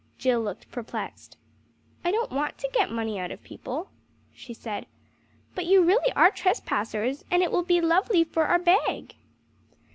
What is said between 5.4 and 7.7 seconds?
"but you really are trespassers, and it will